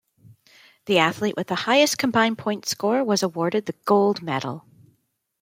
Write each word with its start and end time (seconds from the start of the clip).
The 0.85 0.97
athlete 0.97 1.35
with 1.37 1.45
the 1.45 1.53
highest 1.53 1.99
combined 1.99 2.39
points 2.39 2.71
score 2.71 3.03
was 3.03 3.21
awarded 3.21 3.67
the 3.67 3.75
gold 3.85 4.23
medal. 4.23 4.65